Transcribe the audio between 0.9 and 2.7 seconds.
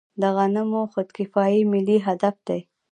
خودکفايي ملي هدف دی.